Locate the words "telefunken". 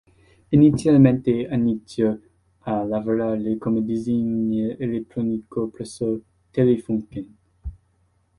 6.49-7.35